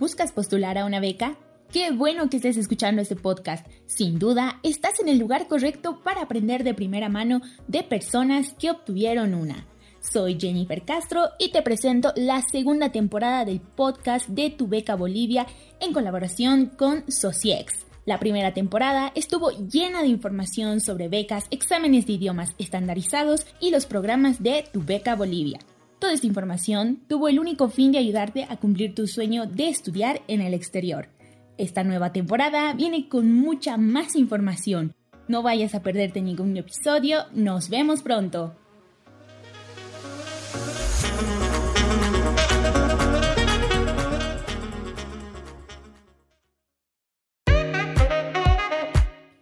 [0.00, 1.36] ¿Buscas postular a una beca?
[1.70, 3.66] Qué bueno que estés escuchando este podcast.
[3.84, 8.70] Sin duda, estás en el lugar correcto para aprender de primera mano de personas que
[8.70, 9.66] obtuvieron una.
[10.00, 15.46] Soy Jennifer Castro y te presento la segunda temporada del podcast de Tu Beca Bolivia
[15.80, 17.84] en colaboración con Sociex.
[18.06, 23.84] La primera temporada estuvo llena de información sobre becas, exámenes de idiomas estandarizados y los
[23.84, 25.58] programas de Tu Beca Bolivia.
[26.00, 30.22] Toda esta información tuvo el único fin de ayudarte a cumplir tu sueño de estudiar
[30.28, 31.10] en el exterior.
[31.58, 34.94] Esta nueva temporada viene con mucha más información.
[35.28, 37.24] No vayas a perderte ningún episodio.
[37.34, 38.56] Nos vemos pronto.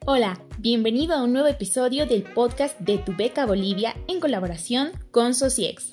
[0.06, 5.34] Hola, bienvenido a un nuevo episodio del podcast de Tu Beca Bolivia en colaboración con
[5.34, 5.91] Sociex.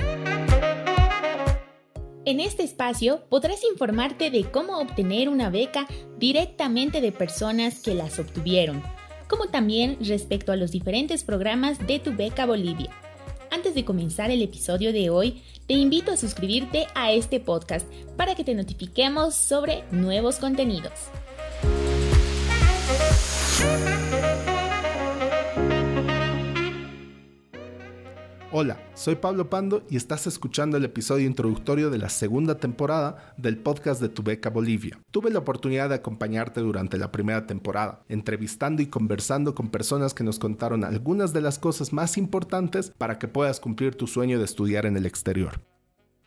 [2.25, 5.85] En este espacio podrás informarte de cómo obtener una beca
[6.17, 8.81] directamente de personas que las obtuvieron,
[9.29, 12.89] como también respecto a los diferentes programas de tu beca Bolivia.
[13.51, 18.33] Antes de comenzar el episodio de hoy, te invito a suscribirte a este podcast para
[18.33, 20.93] que te notifiquemos sobre nuevos contenidos.
[28.57, 33.57] Hola, soy Pablo Pando y estás escuchando el episodio introductorio de la segunda temporada del
[33.57, 34.97] podcast de Tu Beca Bolivia.
[35.11, 40.23] Tuve la oportunidad de acompañarte durante la primera temporada, entrevistando y conversando con personas que
[40.23, 44.45] nos contaron algunas de las cosas más importantes para que puedas cumplir tu sueño de
[44.45, 45.61] estudiar en el exterior.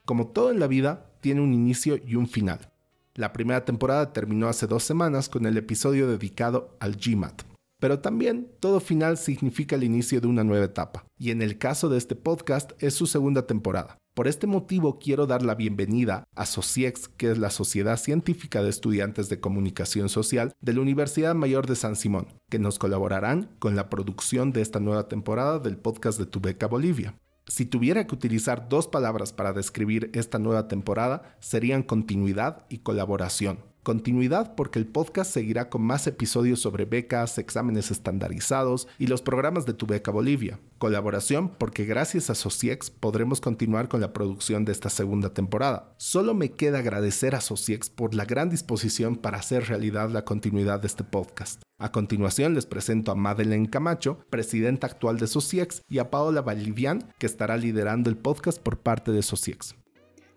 [0.04, 2.70] Como todo en la vida, tiene un inicio y un final.
[3.14, 7.47] La primera temporada terminó hace dos semanas con el episodio dedicado al GMAT,
[7.80, 11.88] pero también todo final significa el inicio de una nueva etapa, y en el caso
[11.88, 13.98] de este podcast es su segunda temporada.
[14.14, 18.68] Por este motivo quiero dar la bienvenida a SOCIEX, que es la Sociedad Científica de
[18.68, 23.76] Estudiantes de Comunicación Social de la Universidad Mayor de San Simón, que nos colaborarán con
[23.76, 27.14] la producción de esta nueva temporada del podcast de Tu Beca Bolivia.
[27.46, 33.67] Si tuviera que utilizar dos palabras para describir esta nueva temporada, serían continuidad y colaboración.
[33.88, 39.64] Continuidad porque el podcast seguirá con más episodios sobre becas, exámenes estandarizados y los programas
[39.64, 40.60] de Tu Beca Bolivia.
[40.76, 45.94] Colaboración porque gracias a Sociex podremos continuar con la producción de esta segunda temporada.
[45.96, 50.80] Solo me queda agradecer a Sociex por la gran disposición para hacer realidad la continuidad
[50.80, 51.62] de este podcast.
[51.78, 57.10] A continuación les presento a Madeleine Camacho, presidenta actual de Sociex, y a Paola Valivian,
[57.18, 59.77] que estará liderando el podcast por parte de Sociex.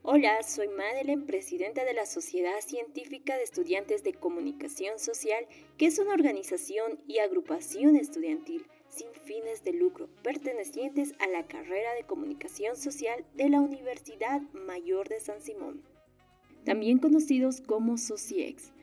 [0.03, 5.45] Hola, soy Madeleine, presidenta de la Sociedad Científica de Estudiantes de Comunicación Social,
[5.77, 11.93] que es una organización y agrupación estudiantil sin fines de lucro pertenecientes a la carrera
[11.93, 15.83] de Comunicación Social de la Universidad Mayor de San Simón,
[16.65, 18.73] también conocidos como SOCIEX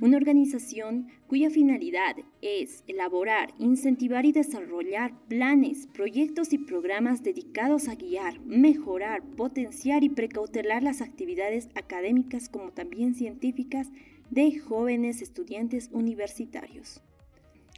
[0.00, 7.94] una organización cuya finalidad es elaborar, incentivar y desarrollar planes, proyectos y programas dedicados a
[7.94, 13.90] guiar, mejorar, potenciar y precautelar las actividades académicas como también científicas
[14.30, 17.02] de jóvenes estudiantes universitarios.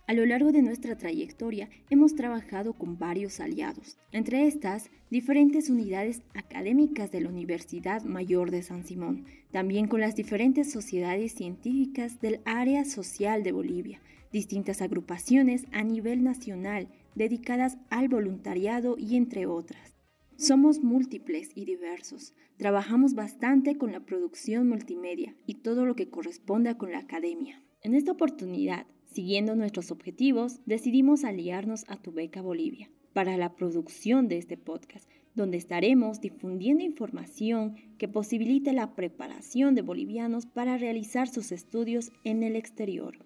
[0.08, 6.22] A lo largo de nuestra trayectoria hemos trabajado con varios aliados, entre estas diferentes unidades
[6.34, 12.40] académicas de la Universidad Mayor de San Simón, también con las diferentes sociedades científicas del
[12.44, 14.00] área social de Bolivia,
[14.30, 16.86] distintas agrupaciones a nivel nacional
[17.16, 19.96] dedicadas al voluntariado y entre otras.
[20.36, 22.32] Somos múltiples y diversos.
[22.58, 27.60] Trabajamos bastante con la producción multimedia y todo lo que corresponda con la academia.
[27.82, 34.28] En esta oportunidad Siguiendo nuestros objetivos, decidimos aliarnos a Tu Beca Bolivia para la producción
[34.28, 41.28] de este podcast, donde estaremos difundiendo información que posibilite la preparación de bolivianos para realizar
[41.28, 43.16] sus estudios en el exterior.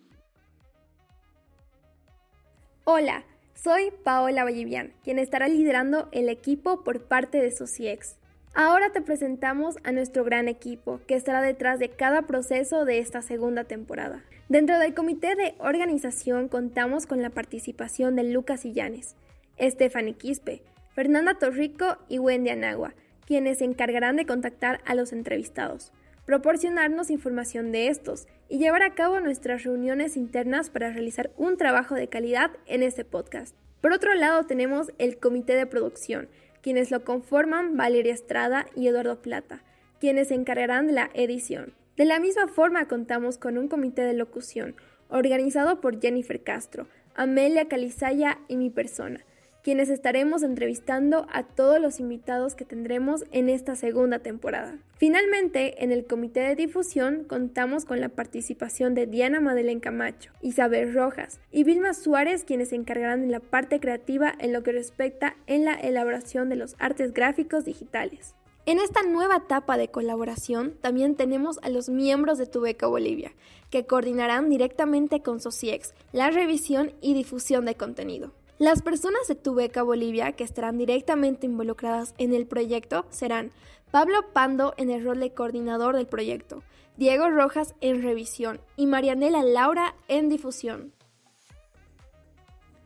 [2.85, 3.25] Hola,
[3.55, 8.17] soy Paola Vallivian, quien estará liderando el equipo por parte de Sociex.
[8.55, 13.23] Ahora te presentamos a nuestro gran equipo que estará detrás de cada proceso de esta
[13.23, 14.23] segunda temporada.
[14.51, 19.15] Dentro del comité de organización contamos con la participación de Lucas Illanes,
[19.61, 22.95] Stephanie Quispe, Fernanda Torrico y Wendy Anagua,
[23.25, 25.93] quienes se encargarán de contactar a los entrevistados,
[26.27, 31.95] proporcionarnos información de estos y llevar a cabo nuestras reuniones internas para realizar un trabajo
[31.95, 33.55] de calidad en este podcast.
[33.81, 36.29] Por otro lado tenemos el comité de producción,
[36.61, 39.63] quienes lo conforman Valeria Estrada y Eduardo Plata,
[40.01, 41.73] quienes se encargarán de la edición.
[42.01, 44.75] De la misma forma contamos con un comité de locución
[45.11, 49.21] organizado por Jennifer Castro, Amelia Calizaya y mi persona,
[49.63, 54.79] quienes estaremos entrevistando a todos los invitados que tendremos en esta segunda temporada.
[54.97, 60.95] Finalmente, en el comité de difusión contamos con la participación de Diana Madeleine Camacho, Isabel
[60.95, 65.37] Rojas y Vilma Suárez, quienes se encargarán de la parte creativa en lo que respecta
[65.47, 68.35] en la elaboración de los artes gráficos digitales.
[68.71, 73.33] En esta nueva etapa de colaboración también tenemos a los miembros de Tu Beca Bolivia,
[73.69, 78.31] que coordinarán directamente con Sociex la revisión y difusión de contenido.
[78.61, 83.51] Las personas de Tu Beca Bolivia que estarán directamente involucradas en el proyecto serán
[83.91, 86.63] Pablo Pando en el rol de coordinador del proyecto,
[86.97, 90.93] Diego Rojas en revisión y Marianela Laura en difusión.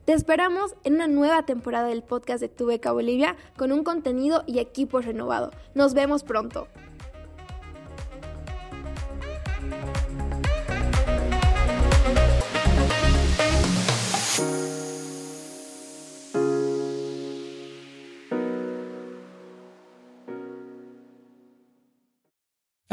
[0.04, 4.44] Te esperamos en una nueva temporada del podcast de Tu Beca Bolivia con un contenido
[4.46, 5.50] y equipo renovado.
[5.74, 6.68] Nos vemos pronto.